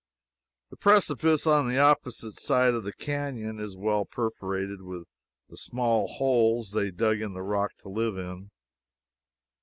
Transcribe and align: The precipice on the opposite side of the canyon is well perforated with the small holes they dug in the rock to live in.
The 0.71 0.77
precipice 0.77 1.45
on 1.45 1.67
the 1.67 1.77
opposite 1.77 2.39
side 2.39 2.73
of 2.73 2.83
the 2.83 2.91
canyon 2.91 3.59
is 3.59 3.77
well 3.77 4.03
perforated 4.03 4.81
with 4.81 5.03
the 5.47 5.57
small 5.57 6.07
holes 6.07 6.71
they 6.71 6.89
dug 6.89 7.21
in 7.21 7.33
the 7.35 7.43
rock 7.43 7.75
to 7.81 7.87
live 7.89 8.17
in. 8.17 8.49